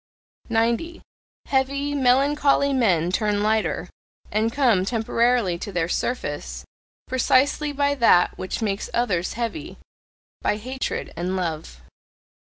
90. 0.49 1.03
Heavy, 1.45 1.93
melancholy 1.93 2.73
men 2.73 3.11
turn 3.11 3.43
lighter, 3.43 3.87
and 4.31 4.51
come 4.51 4.83
temporarily 4.83 5.59
to 5.59 5.71
their 5.71 5.87
surface, 5.87 6.65
precisely 7.07 7.71
by 7.71 7.93
that 7.93 8.35
which 8.35 8.63
makes 8.63 8.89
others 8.95 9.33
heavy 9.33 9.77
by 10.41 10.57
hatred 10.57 11.13
and 11.15 11.35
love. 11.35 11.81